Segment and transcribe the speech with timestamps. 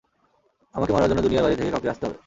[0.75, 2.17] আমাকে মারার জন্য দুনিয়ার বাইরে থেকে কাউকে আসতে হবে!